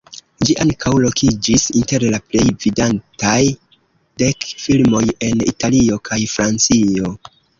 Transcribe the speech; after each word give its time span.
Ĝi 0.47 0.53
ankaŭ 0.63 0.91
lokiĝis 1.01 1.65
inter 1.81 2.05
la 2.13 2.19
plej 2.31 2.45
vidataj 2.63 3.37
dek 4.23 4.49
filmoj 4.65 5.03
en 5.29 5.45
Italio 5.53 6.01
kaj 6.09 6.21
Francio. 6.35 7.15